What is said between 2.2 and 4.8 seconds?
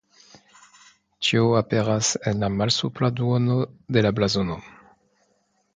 en la malsupra duono de la blazono.